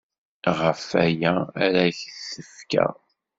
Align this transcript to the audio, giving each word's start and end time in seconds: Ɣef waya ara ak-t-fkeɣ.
Ɣef 0.59 0.79
waya 0.91 1.31
ara 1.65 1.81
ak-t-fkeɣ. 1.89 2.93